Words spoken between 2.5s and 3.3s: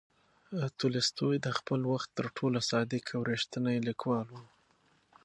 صادق او